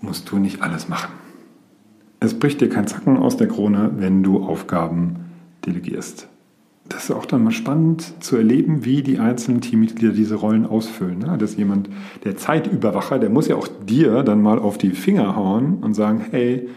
musst 0.00 0.30
du 0.30 0.38
nicht 0.38 0.62
alles 0.62 0.88
machen. 0.88 1.12
Es 2.20 2.38
bricht 2.38 2.60
dir 2.60 2.68
kein 2.68 2.86
Zacken 2.86 3.16
aus 3.16 3.36
der 3.36 3.48
Krone, 3.48 3.92
wenn 3.96 4.22
du 4.22 4.42
Aufgaben 4.42 5.16
delegierst. 5.66 6.28
Das 6.88 7.04
ist 7.04 7.10
auch 7.10 7.26
dann 7.26 7.42
mal 7.42 7.50
spannend 7.50 8.22
zu 8.22 8.36
erleben, 8.36 8.84
wie 8.84 9.02
die 9.02 9.18
einzelnen 9.18 9.60
Teammitglieder 9.60 10.12
diese 10.12 10.36
Rollen 10.36 10.66
ausfüllen. 10.66 11.18
Ne? 11.18 11.36
Dass 11.36 11.56
jemand, 11.56 11.88
der 12.24 12.36
Zeitüberwacher, 12.36 13.18
der 13.18 13.28
muss 13.28 13.48
ja 13.48 13.56
auch 13.56 13.68
dir 13.86 14.22
dann 14.22 14.40
mal 14.40 14.58
auf 14.58 14.78
die 14.78 14.90
Finger 14.90 15.34
hauen 15.34 15.78
und 15.82 15.94
sagen, 15.94 16.24
hey, 16.30 16.68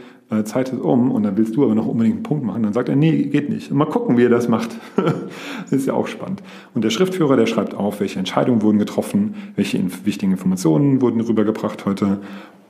Zeit 0.46 0.70
ist 0.70 0.80
um 0.80 1.12
und 1.12 1.24
dann 1.24 1.38
willst 1.38 1.56
du 1.56 1.64
aber 1.64 1.74
noch 1.74 1.88
unbedingt 1.88 2.18
einen 2.18 2.24
Punkt 2.24 2.46
machen. 2.46 2.62
Dann 2.62 2.74
sagt 2.74 2.88
er, 2.88 2.96
nee, 2.96 3.24
geht 3.24 3.50
nicht. 3.50 3.72
Mal 3.72 3.86
gucken, 3.86 4.16
wie 4.18 4.24
er 4.24 4.30
das 4.30 4.48
macht. 4.48 4.70
ist 5.72 5.88
ja 5.88 5.94
auch 5.94 6.08
spannend. 6.08 6.44
Und 6.76 6.84
der 6.84 6.92
Schriftführer, 6.92 7.36
der 7.36 7.48
schreibt 7.48 7.74
auf, 7.74 8.00
welche 8.00 8.20
Entscheidungen 8.20 8.62
wurden 8.62 8.78
getroffen, 8.78 9.34
welche 9.56 9.82
wichtigen 10.06 10.32
Informationen 10.32 11.02
wurden 11.02 11.20
rübergebracht 11.22 11.86
heute 11.86 12.20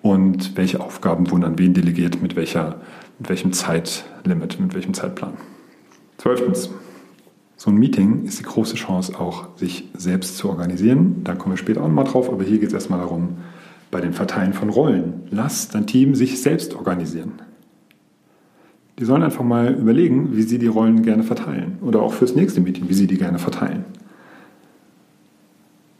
und 0.02 0.56
welche 0.56 0.80
Aufgaben 0.80 1.30
wurden 1.32 1.44
an 1.44 1.60
wen 1.60 1.74
delegiert, 1.74 2.22
mit, 2.22 2.38
welcher, 2.38 2.78
mit 3.20 3.30
welchem 3.30 3.52
Zeitlimit, 3.52 4.58
mit 4.60 4.74
welchem 4.74 4.94
Zeitplan. 4.94 5.34
Zwölftens. 6.18 6.70
So 7.58 7.72
ein 7.72 7.76
Meeting 7.76 8.24
ist 8.24 8.40
die 8.40 8.44
große 8.44 8.76
Chance 8.76 9.20
auch, 9.20 9.58
sich 9.58 9.90
selbst 9.94 10.38
zu 10.38 10.48
organisieren. 10.48 11.26
Da 11.26 11.36
kommen 11.36 11.56
wir 11.56 11.58
später 11.58 11.84
auch 11.84 11.90
mal 11.90 12.06
drauf, 12.06 12.32
aber 12.32 12.46
hier 12.46 12.60
geht 12.60 12.70
es 12.70 12.74
erstmal 12.74 13.00
darum, 13.00 13.36
bei 13.92 14.00
dem 14.00 14.14
Verteilen 14.14 14.54
von 14.54 14.70
Rollen. 14.70 15.24
Lass 15.30 15.68
dein 15.68 15.86
Team 15.86 16.16
sich 16.16 16.42
selbst 16.42 16.74
organisieren. 16.74 17.34
Die 19.00 19.06
sollen 19.06 19.24
einfach 19.24 19.46
mal 19.46 19.74
überlegen, 19.74 20.36
wie 20.36 20.42
sie 20.42 20.60
die 20.60 20.68
Rollen 20.68 21.04
gerne 21.04 21.24
verteilen. 21.24 21.78
Oder 21.82 22.02
auch 22.02 22.14
fürs 22.14 22.36
nächste 22.36 22.60
Meeting, 22.60 22.90
wie 22.90 22.94
sie 22.94 23.08
die 23.08 23.18
gerne 23.18 23.40
verteilen. 23.40 23.86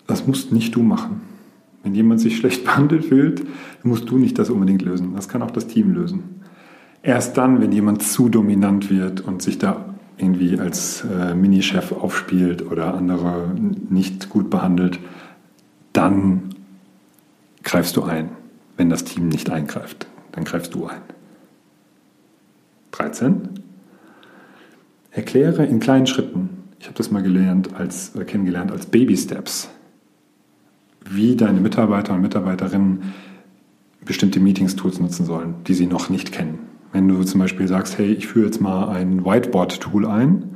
Das 0.06 0.28
musst 0.28 0.52
nicht 0.52 0.76
du 0.76 0.84
machen. 0.84 1.22
Wenn 1.84 1.96
jemand 1.96 2.20
sich 2.20 2.36
schlecht 2.36 2.64
behandelt 2.66 3.06
fühlt, 3.06 3.44
musst 3.84 4.10
du 4.10 4.18
nicht 4.18 4.38
das 4.38 4.50
unbedingt 4.50 4.82
lösen. 4.82 5.14
Das 5.16 5.30
kann 5.30 5.42
auch 5.42 5.52
das 5.52 5.68
Team 5.68 5.94
lösen. 5.94 6.42
Erst 7.02 7.38
dann, 7.38 7.62
wenn 7.62 7.72
jemand 7.72 8.04
zu 8.04 8.28
dominant 8.28 8.90
wird 8.90 9.22
und 9.22 9.42
sich 9.42 9.58
da 9.58 9.86
irgendwie 10.18 10.60
als 10.60 11.06
äh, 11.06 11.34
Mini-Chef 11.34 11.94
aufspielt 11.94 12.70
oder 12.70 12.94
andere 12.94 13.56
nicht 13.90 14.28
gut 14.28 14.50
behandelt, 14.50 15.00
dann 15.94 16.50
greifst 17.64 17.96
du 17.96 18.04
ein. 18.04 18.30
Wenn 18.76 18.90
das 18.90 19.06
Team 19.06 19.30
nicht 19.30 19.50
eingreift, 19.50 20.08
dann 20.34 20.44
greifst 20.44 20.74
du 20.74 20.88
ein. 20.88 21.02
13. 22.92 23.50
Erkläre 25.12 25.66
in 25.66 25.80
kleinen 25.80 26.08
Schritten, 26.08 26.50
ich 26.80 26.86
habe 26.86 26.96
das 26.96 27.12
mal 27.12 27.22
gelernt 27.22 27.74
als, 27.76 28.16
äh, 28.16 28.24
kennengelernt 28.24 28.72
als 28.72 28.86
Baby 28.86 29.18
Steps, 29.18 29.70
wie 31.10 31.36
deine 31.36 31.60
Mitarbeiter 31.60 32.14
und 32.14 32.22
Mitarbeiterinnen 32.22 33.14
bestimmte 34.06 34.40
Meetings-Tools 34.40 35.00
nutzen 35.00 35.26
sollen, 35.26 35.56
die 35.68 35.74
sie 35.74 35.88
noch 35.88 36.10
nicht 36.10 36.32
kennen. 36.32 36.60
Wenn 36.92 37.08
du 37.08 37.24
zum 37.24 37.40
Beispiel 37.40 37.68
sagst, 37.68 37.98
hey, 37.98 38.14
ich 38.14 38.28
führe 38.28 38.46
jetzt 38.46 38.62
mal 38.62 38.90
ein 38.90 39.26
Whiteboard-Tool 39.26 40.06
ein, 40.06 40.56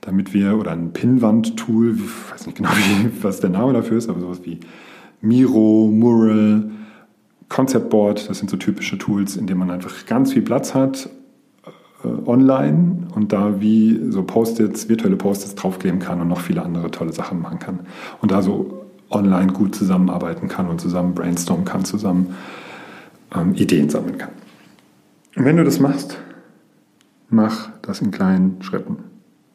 damit 0.00 0.34
wir, 0.34 0.58
oder 0.58 0.72
ein 0.72 0.92
Pinwand-Tool, 0.92 1.96
ich 1.96 2.32
weiß 2.32 2.46
nicht 2.46 2.58
genau, 2.58 2.70
wie, 2.76 3.10
was 3.22 3.40
der 3.40 3.50
Name 3.50 3.72
dafür 3.72 3.98
ist, 3.98 4.08
aber 4.08 4.20
sowas 4.20 4.40
wie 4.44 4.60
Miro, 5.20 5.90
Mural, 5.92 6.70
Concept 7.48 7.90
Board, 7.90 8.28
das 8.28 8.38
sind 8.38 8.50
so 8.50 8.56
typische 8.56 8.98
Tools, 8.98 9.36
in 9.36 9.46
denen 9.46 9.60
man 9.60 9.70
einfach 9.70 10.06
ganz 10.06 10.32
viel 10.32 10.42
Platz 10.42 10.74
hat 10.74 11.10
online 12.26 13.08
und 13.14 13.32
da 13.32 13.60
wie 13.60 14.00
so 14.10 14.22
Post-its, 14.22 14.88
virtuelle 14.88 15.16
Post-its 15.16 15.54
draufkleben 15.54 16.00
kann 16.00 16.20
und 16.20 16.28
noch 16.28 16.40
viele 16.40 16.62
andere 16.62 16.90
tolle 16.90 17.12
Sachen 17.12 17.40
machen 17.40 17.58
kann. 17.58 17.80
Und 18.20 18.30
da 18.30 18.42
so 18.42 18.86
online 19.10 19.52
gut 19.52 19.74
zusammenarbeiten 19.74 20.48
kann 20.48 20.68
und 20.68 20.80
zusammen 20.80 21.14
brainstormen 21.14 21.64
kann, 21.64 21.84
zusammen 21.84 22.34
ähm, 23.34 23.54
Ideen 23.54 23.90
sammeln 23.90 24.18
kann. 24.18 24.30
Und 25.36 25.44
wenn 25.44 25.56
du 25.56 25.64
das 25.64 25.80
machst, 25.80 26.18
mach 27.28 27.70
das 27.82 28.00
in 28.00 28.10
kleinen 28.10 28.62
Schritten. 28.62 28.98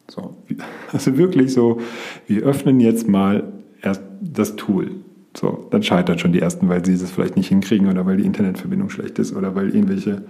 So, 0.07 0.37
also 0.91 1.17
wirklich 1.17 1.53
so, 1.53 1.79
wir 2.27 2.43
öffnen 2.43 2.79
jetzt 2.79 3.07
mal 3.07 3.53
erst 3.81 4.03
das 4.21 4.55
Tool. 4.55 4.91
So, 5.35 5.67
dann 5.71 5.83
scheitern 5.83 6.17
schon 6.17 6.31
die 6.31 6.39
ersten, 6.39 6.69
weil 6.69 6.85
sie 6.85 6.93
es 6.93 7.11
vielleicht 7.11 7.35
nicht 7.35 7.49
hinkriegen 7.49 7.89
oder 7.89 8.05
weil 8.05 8.17
die 8.17 8.25
Internetverbindung 8.25 8.89
schlecht 8.89 9.19
ist 9.19 9.35
oder 9.35 9.53
weil 9.55 9.75
irgendwelche 9.75 10.23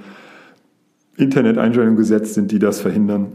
Internet-Einstellungen 1.17 1.95
gesetzt 1.95 2.33
sind, 2.33 2.51
die 2.51 2.59
das 2.59 2.81
verhindern. 2.81 3.27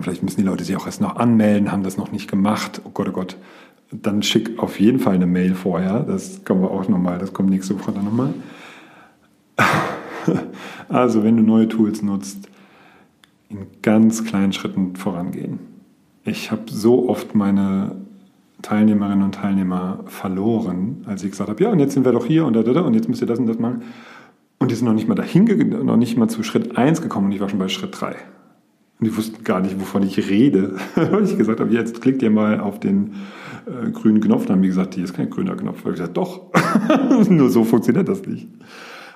Vielleicht 0.00 0.22
müssen 0.22 0.40
die 0.40 0.46
Leute 0.46 0.64
sich 0.64 0.76
auch 0.76 0.86
erst 0.86 1.00
noch 1.00 1.16
anmelden, 1.16 1.70
haben 1.70 1.82
das 1.82 1.96
noch 1.96 2.10
nicht 2.10 2.30
gemacht. 2.30 2.82
Oh 2.84 2.90
Gott, 2.92 3.08
oh 3.08 3.12
Gott. 3.12 3.36
Dann 3.90 4.22
schick 4.22 4.58
auf 4.58 4.80
jeden 4.80 4.98
Fall 4.98 5.14
eine 5.14 5.26
Mail 5.26 5.54
vorher. 5.54 6.00
Das 6.00 6.44
kommen 6.44 6.62
wir 6.62 6.70
auch 6.70 6.88
nochmal, 6.88 7.18
das 7.18 7.32
kommt 7.32 7.50
nächste 7.50 7.78
Woche 7.78 7.92
dann 7.92 8.04
nochmal. 8.04 8.34
Also, 10.88 11.24
wenn 11.24 11.36
du 11.36 11.42
neue 11.42 11.68
Tools 11.68 12.02
nutzt, 12.02 12.48
in 13.48 13.66
ganz 13.82 14.24
kleinen 14.24 14.52
Schritten 14.52 14.96
vorangehen. 14.96 15.58
Ich 16.24 16.50
habe 16.50 16.62
so 16.66 17.08
oft 17.08 17.34
meine 17.34 17.96
Teilnehmerinnen 18.62 19.22
und 19.22 19.34
Teilnehmer 19.34 20.00
verloren, 20.06 21.04
als 21.06 21.22
ich 21.22 21.30
gesagt 21.30 21.50
habe, 21.50 21.62
ja, 21.62 21.70
und 21.70 21.80
jetzt 21.80 21.94
sind 21.94 22.04
wir 22.04 22.12
doch 22.12 22.26
hier 22.26 22.46
und 22.46 22.54
da, 22.54 22.62
da, 22.62 22.72
da, 22.72 22.80
und 22.80 22.94
jetzt 22.94 23.08
müsst 23.08 23.20
ihr 23.20 23.26
das 23.26 23.38
und 23.38 23.46
das 23.46 23.58
machen. 23.58 23.82
Und 24.58 24.70
die 24.70 24.74
sind 24.74 24.86
noch 24.86 24.94
nicht 24.94 25.08
mal 25.08 25.14
dahin, 25.14 25.44
noch 25.84 25.96
nicht 25.96 26.16
mal 26.16 26.28
zu 26.28 26.42
Schritt 26.42 26.76
1 26.76 27.02
gekommen 27.02 27.26
und 27.26 27.32
ich 27.32 27.40
war 27.40 27.48
schon 27.48 27.58
bei 27.58 27.68
Schritt 27.68 28.00
3. 28.00 28.16
Und 29.00 29.08
die 29.08 29.16
wussten 29.16 29.42
gar 29.44 29.60
nicht, 29.60 29.80
wovon 29.80 30.02
ich 30.02 30.30
rede. 30.30 30.76
Weil 30.94 31.24
ich 31.24 31.36
gesagt 31.36 31.60
habe, 31.60 31.72
jetzt 31.72 32.00
klickt 32.00 32.22
ihr 32.22 32.30
mal 32.30 32.60
auf 32.60 32.78
den 32.80 33.14
äh, 33.66 33.90
grünen 33.90 34.20
Knopf. 34.20 34.46
Dann 34.46 34.56
haben 34.56 34.62
die 34.62 34.68
gesagt, 34.68 34.94
hier 34.94 35.04
ist 35.04 35.14
kein 35.14 35.30
grüner 35.30 35.56
Knopf. 35.56 35.84
Weil 35.84 35.92
ich 35.92 35.98
gesagt, 35.98 36.16
doch. 36.16 36.42
Nur 37.28 37.50
so 37.50 37.64
funktioniert 37.64 38.08
das 38.08 38.24
nicht. 38.24 38.48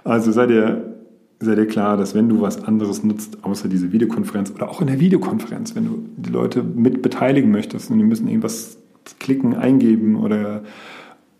Also 0.04 0.32
seid 0.32 0.50
ihr, 0.50 0.96
seid 1.40 1.58
ihr 1.58 1.66
klar, 1.66 1.96
dass 1.96 2.14
wenn 2.14 2.28
du 2.28 2.40
was 2.40 2.64
anderes 2.64 3.04
nutzt, 3.04 3.44
außer 3.44 3.68
diese 3.68 3.92
Videokonferenz 3.92 4.50
oder 4.50 4.68
auch 4.68 4.80
in 4.80 4.88
der 4.88 5.00
Videokonferenz, 5.00 5.76
wenn 5.76 5.84
du 5.84 6.04
die 6.16 6.30
Leute 6.30 6.62
mit 6.62 7.00
beteiligen 7.00 7.50
möchtest 7.50 7.90
und 7.90 7.98
die 7.98 8.04
müssen 8.04 8.26
irgendwas 8.26 8.78
klicken, 9.20 9.54
eingeben 9.54 10.16
oder 10.16 10.62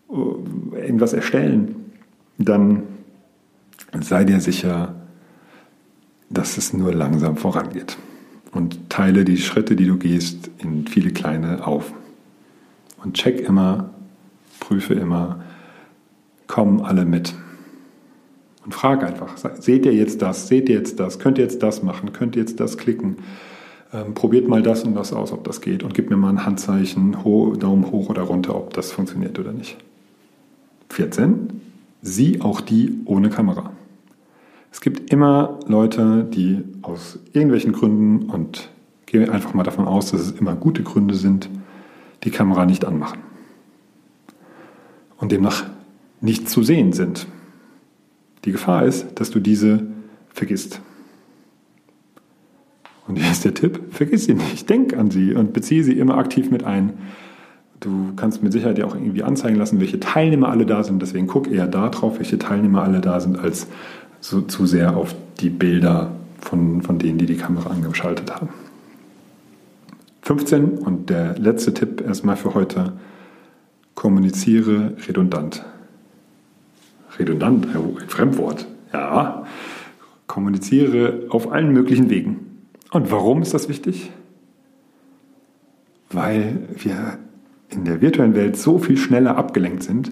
äh, 0.09 0.79
irgendwas 0.79 1.13
erstellen, 1.13 1.75
dann 2.37 2.83
sei 4.01 4.23
dir 4.23 4.39
sicher, 4.39 4.95
dass 6.29 6.57
es 6.57 6.73
nur 6.73 6.93
langsam 6.93 7.37
vorangeht. 7.37 7.97
Und 8.51 8.89
teile 8.89 9.25
die 9.25 9.37
Schritte, 9.37 9.75
die 9.75 9.85
du 9.85 9.97
gehst, 9.97 10.49
in 10.57 10.87
viele 10.87 11.11
kleine 11.11 11.65
auf. 11.65 11.93
Und 13.03 13.15
check 13.15 13.39
immer, 13.39 13.91
prüfe 14.59 14.93
immer, 14.93 15.43
kommen 16.47 16.81
alle 16.81 17.05
mit. 17.05 17.33
Und 18.65 18.73
frag 18.73 19.03
einfach, 19.03 19.37
seht 19.37 19.85
ihr 19.85 19.93
jetzt 19.93 20.21
das, 20.21 20.47
seht 20.47 20.69
ihr 20.69 20.75
jetzt 20.75 20.99
das, 20.99 21.19
könnt 21.19 21.37
ihr 21.37 21.43
jetzt 21.43 21.63
das 21.63 21.83
machen, 21.83 22.11
könnt 22.13 22.35
ihr 22.35 22.41
jetzt 22.41 22.59
das 22.59 22.77
klicken 22.77 23.17
ähm, 23.93 24.13
probiert 24.13 24.47
mal 24.47 24.61
das 24.61 24.83
und 24.83 24.93
das 24.93 25.13
aus, 25.13 25.31
ob 25.31 25.43
das 25.43 25.61
geht 25.61 25.83
und 25.83 25.93
gib 25.93 26.09
mir 26.09 26.17
mal 26.17 26.29
ein 26.29 26.45
Handzeichen, 26.45 27.23
ho 27.23 27.55
Daumen 27.55 27.91
hoch 27.91 28.09
oder 28.09 28.21
runter, 28.23 28.55
ob 28.55 28.73
das 28.73 28.91
funktioniert 28.91 29.39
oder 29.39 29.51
nicht. 29.51 29.77
14. 30.89 31.61
Sieh 32.01 32.41
auch 32.41 32.61
die 32.61 32.99
ohne 33.05 33.29
Kamera. 33.29 33.71
Es 34.71 34.81
gibt 34.81 35.11
immer 35.11 35.59
Leute, 35.67 36.23
die 36.23 36.63
aus 36.81 37.19
irgendwelchen 37.33 37.73
Gründen 37.73 38.29
und 38.29 38.69
gehe 39.05 39.31
einfach 39.31 39.53
mal 39.53 39.63
davon 39.63 39.85
aus, 39.85 40.11
dass 40.11 40.21
es 40.21 40.31
immer 40.31 40.55
gute 40.55 40.83
Gründe 40.83 41.15
sind, 41.15 41.49
die 42.23 42.31
Kamera 42.31 42.65
nicht 42.65 42.85
anmachen. 42.85 43.19
Und 45.17 45.31
demnach 45.31 45.65
nicht 46.21 46.49
zu 46.49 46.63
sehen 46.63 46.93
sind. 46.93 47.27
Die 48.45 48.51
Gefahr 48.51 48.85
ist, 48.85 49.19
dass 49.19 49.31
du 49.31 49.39
diese 49.39 49.87
vergisst. 50.29 50.81
Und 53.07 53.17
hier 53.17 53.31
ist 53.31 53.43
der 53.43 53.55
Tipp, 53.55 53.81
vergiss 53.89 54.25
sie 54.25 54.35
nicht, 54.35 54.69
denk 54.69 54.95
an 54.95 55.09
sie 55.09 55.33
und 55.33 55.51
beziehe 55.51 55.83
sie 55.83 55.97
immer 55.97 56.17
aktiv 56.17 56.51
mit 56.51 56.63
ein. 56.63 56.93
Du 57.79 58.11
kannst 58.15 58.43
mit 58.43 58.51
Sicherheit 58.51 58.77
ja 58.77 58.85
auch 58.85 58.93
irgendwie 58.93 59.23
anzeigen 59.23 59.57
lassen, 59.57 59.79
welche 59.79 59.99
Teilnehmer 59.99 60.49
alle 60.49 60.65
da 60.65 60.83
sind. 60.83 61.01
Deswegen 61.01 61.27
guck 61.27 61.49
eher 61.49 61.65
da 61.65 61.89
drauf, 61.89 62.19
welche 62.19 62.37
Teilnehmer 62.37 62.83
alle 62.83 63.01
da 63.01 63.19
sind, 63.19 63.39
als 63.39 63.67
so 64.21 64.41
zu 64.41 64.65
sehr 64.65 64.95
auf 64.97 65.15
die 65.39 65.49
Bilder 65.49 66.11
von, 66.41 66.81
von 66.81 66.99
denen, 66.99 67.17
die 67.17 67.25
die 67.25 67.37
Kamera 67.37 67.69
angeschaltet 67.69 68.33
haben. 68.33 68.49
15 70.21 70.77
und 70.77 71.09
der 71.09 71.37
letzte 71.37 71.73
Tipp 71.73 72.01
erstmal 72.01 72.37
für 72.37 72.53
heute, 72.53 72.93
kommuniziere 73.95 74.93
redundant. 75.07 75.65
Redundant, 77.17 77.67
ein 77.75 78.09
Fremdwort. 78.09 78.67
Ja, 78.93 79.45
kommuniziere 80.27 81.23
auf 81.29 81.51
allen 81.51 81.73
möglichen 81.73 82.09
Wegen. 82.09 82.67
Und 82.91 83.11
warum 83.11 83.41
ist 83.41 83.53
das 83.53 83.69
wichtig? 83.69 84.11
Weil 86.11 86.67
wir 86.75 87.17
in 87.69 87.85
der 87.85 88.01
virtuellen 88.01 88.35
Welt 88.35 88.57
so 88.57 88.79
viel 88.79 88.97
schneller 88.97 89.37
abgelenkt 89.37 89.83
sind 89.83 90.11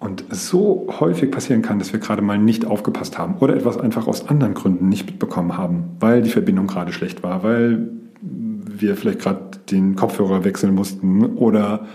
und 0.00 0.24
so 0.30 0.86
häufig 1.00 1.30
passieren 1.30 1.62
kann, 1.62 1.78
dass 1.78 1.92
wir 1.92 2.00
gerade 2.00 2.22
mal 2.22 2.38
nicht 2.38 2.64
aufgepasst 2.64 3.18
haben 3.18 3.36
oder 3.40 3.56
etwas 3.56 3.78
einfach 3.78 4.06
aus 4.06 4.28
anderen 4.28 4.54
Gründen 4.54 4.88
nicht 4.88 5.06
mitbekommen 5.06 5.56
haben, 5.56 5.96
weil 5.98 6.22
die 6.22 6.30
Verbindung 6.30 6.66
gerade 6.66 6.92
schlecht 6.92 7.22
war, 7.22 7.42
weil 7.42 7.88
wir 8.20 8.96
vielleicht 8.96 9.18
gerade 9.18 9.58
den 9.70 9.96
Kopfhörer 9.96 10.44
wechseln 10.44 10.74
mussten 10.74 11.24
oder 11.24 11.86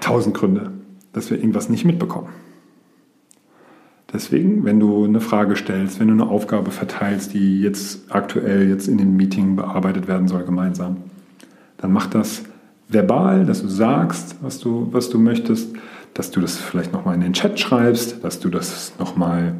tausend 0.00 0.36
Gründe, 0.36 0.72
dass 1.12 1.30
wir 1.30 1.38
irgendwas 1.38 1.68
nicht 1.68 1.84
mitbekommen. 1.84 2.28
Deswegen, 4.12 4.64
wenn 4.64 4.78
du 4.78 5.04
eine 5.04 5.20
Frage 5.20 5.56
stellst, 5.56 5.98
wenn 5.98 6.06
du 6.06 6.14
eine 6.14 6.28
Aufgabe 6.28 6.70
verteilst, 6.70 7.34
die 7.34 7.60
jetzt 7.60 8.12
aktuell 8.12 8.68
jetzt 8.68 8.86
in 8.86 8.98
dem 8.98 9.16
Meeting 9.16 9.56
bearbeitet 9.56 10.06
werden 10.06 10.28
soll 10.28 10.44
gemeinsam, 10.44 10.98
dann 11.78 11.92
mach 11.92 12.06
das 12.06 12.44
verbal, 12.88 13.44
dass 13.44 13.62
du 13.62 13.68
sagst, 13.68 14.36
was 14.40 14.60
du, 14.60 14.88
was 14.92 15.10
du 15.10 15.18
möchtest, 15.18 15.74
dass 16.14 16.30
du 16.30 16.40
das 16.40 16.56
vielleicht 16.56 16.92
nochmal 16.92 17.16
in 17.16 17.20
den 17.20 17.32
Chat 17.32 17.58
schreibst, 17.58 18.24
dass 18.24 18.40
du 18.40 18.48
das 18.48 18.92
nochmal 18.98 19.54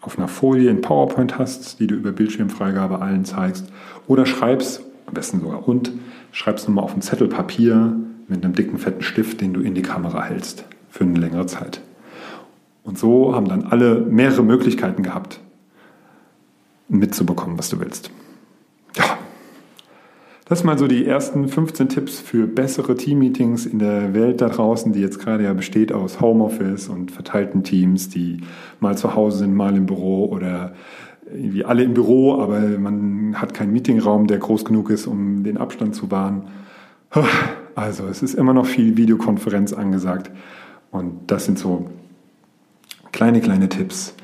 auf 0.00 0.16
einer 0.16 0.28
Folie 0.28 0.70
in 0.70 0.80
PowerPoint 0.80 1.38
hast, 1.38 1.80
die 1.80 1.88
du 1.88 1.96
über 1.96 2.12
Bildschirmfreigabe 2.12 3.00
allen 3.00 3.24
zeigst, 3.24 3.70
oder 4.06 4.24
schreibst, 4.24 4.80
am 5.06 5.14
besten 5.14 5.40
sogar 5.40 5.66
und, 5.66 5.90
schreibst 6.32 6.68
nochmal 6.68 6.84
auf 6.84 6.94
ein 6.94 7.02
Zettel 7.02 7.28
Papier 7.28 7.96
mit 8.28 8.44
einem 8.44 8.54
dicken, 8.54 8.78
fetten 8.78 9.02
Stift, 9.02 9.40
den 9.40 9.52
du 9.52 9.60
in 9.60 9.74
die 9.74 9.82
Kamera 9.82 10.22
hältst 10.22 10.64
für 10.88 11.04
eine 11.04 11.18
längere 11.18 11.46
Zeit. 11.46 11.80
Und 12.84 12.98
so 12.98 13.34
haben 13.34 13.48
dann 13.48 13.64
alle 13.64 14.00
mehrere 14.00 14.42
Möglichkeiten 14.42 15.02
gehabt, 15.02 15.40
mitzubekommen, 16.88 17.58
was 17.58 17.68
du 17.68 17.80
willst. 17.80 18.10
Das 20.48 20.60
sind 20.60 20.66
mal 20.66 20.78
so 20.78 20.86
die 20.86 21.04
ersten 21.04 21.46
15 21.46 21.90
Tipps 21.90 22.20
für 22.20 22.46
bessere 22.46 22.96
Teammeetings 22.96 23.66
in 23.66 23.78
der 23.78 24.14
Welt 24.14 24.40
da 24.40 24.48
draußen, 24.48 24.94
die 24.94 25.00
jetzt 25.00 25.18
gerade 25.18 25.44
ja 25.44 25.52
besteht 25.52 25.92
aus 25.92 26.22
Homeoffice 26.22 26.88
und 26.88 27.10
verteilten 27.10 27.64
Teams, 27.64 28.08
die 28.08 28.40
mal 28.80 28.96
zu 28.96 29.14
Hause 29.14 29.38
sind, 29.38 29.54
mal 29.54 29.76
im 29.76 29.84
Büro 29.84 30.24
oder 30.24 30.72
irgendwie 31.30 31.66
alle 31.66 31.82
im 31.82 31.92
Büro, 31.92 32.40
aber 32.40 32.60
man 32.60 33.38
hat 33.38 33.52
keinen 33.52 33.74
Meetingraum, 33.74 34.26
der 34.26 34.38
groß 34.38 34.64
genug 34.64 34.88
ist, 34.88 35.06
um 35.06 35.44
den 35.44 35.58
Abstand 35.58 35.94
zu 35.94 36.10
wahren. 36.10 36.48
Also 37.74 38.06
es 38.06 38.22
ist 38.22 38.34
immer 38.34 38.54
noch 38.54 38.66
viel 38.66 38.96
Videokonferenz 38.96 39.72
angesagt 39.74 40.30
und 40.90 41.12
das 41.26 41.44
sind 41.44 41.58
so 41.58 41.90
kleine, 43.12 43.40
kleine 43.40 43.68
Tipps, 43.68 44.14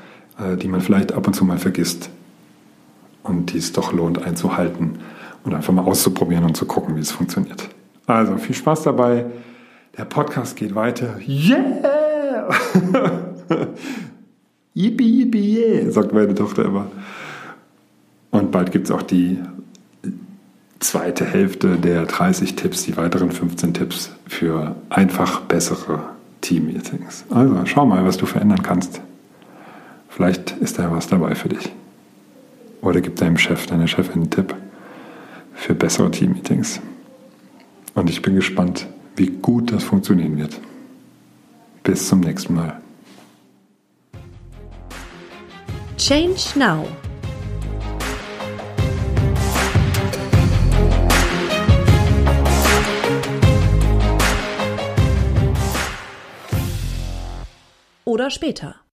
äh, 0.40 0.56
die 0.56 0.66
man 0.66 0.80
vielleicht 0.80 1.12
ab 1.12 1.26
und 1.26 1.34
zu 1.34 1.44
mal 1.44 1.58
vergisst 1.58 2.10
und 3.22 3.52
die 3.52 3.58
es 3.58 3.72
doch 3.72 3.92
lohnt 3.92 4.20
einzuhalten 4.20 4.98
und 5.44 5.54
einfach 5.54 5.72
mal 5.72 5.84
auszuprobieren 5.84 6.44
und 6.44 6.56
zu 6.56 6.66
gucken, 6.66 6.96
wie 6.96 7.00
es 7.00 7.12
funktioniert. 7.12 7.68
Also 8.06 8.36
viel 8.36 8.54
Spaß 8.54 8.82
dabei. 8.82 9.26
Der 9.96 10.04
Podcast 10.04 10.56
geht 10.56 10.74
weiter. 10.74 11.18
Yeah! 11.26 12.50
yippie, 14.74 15.20
yippie, 15.20 15.58
yeah, 15.58 15.90
sagt 15.90 16.12
meine 16.12 16.34
Tochter 16.34 16.64
immer. 16.64 16.86
Und 18.30 18.50
bald 18.50 18.72
gibt 18.72 18.86
es 18.86 18.90
auch 18.90 19.02
die 19.02 19.38
zweite 20.80 21.24
Hälfte 21.24 21.76
der 21.76 22.04
30 22.06 22.56
Tipps, 22.56 22.82
die 22.84 22.96
weiteren 22.96 23.30
15 23.30 23.74
Tipps 23.74 24.10
für 24.26 24.74
einfach 24.90 25.42
bessere 25.42 26.00
Team-Meetings. 26.40 27.24
Also 27.30 27.64
schau 27.64 27.86
mal, 27.86 28.04
was 28.04 28.16
du 28.16 28.26
verändern 28.26 28.62
kannst. 28.62 29.00
Vielleicht 30.08 30.52
ist 30.58 30.78
da 30.78 30.90
was 30.90 31.06
dabei 31.06 31.34
für 31.34 31.48
dich. 31.48 31.72
Oder 32.82 33.00
gib 33.00 33.16
deinem 33.16 33.38
Chef, 33.38 33.66
deiner 33.66 33.86
Chefin 33.86 34.22
einen 34.22 34.30
Tipp 34.30 34.54
für 35.54 35.74
bessere 35.74 36.10
Team-Meetings. 36.10 36.80
Und 37.94 38.10
ich 38.10 38.22
bin 38.22 38.34
gespannt, 38.34 38.86
wie 39.16 39.26
gut 39.26 39.72
das 39.72 39.84
funktionieren 39.84 40.36
wird. 40.36 40.60
Bis 41.82 42.08
zum 42.08 42.20
nächsten 42.20 42.54
Mal. 42.54 42.80
Change 45.96 46.58
Now. 46.58 46.86
Oder 58.04 58.30
später. 58.30 58.83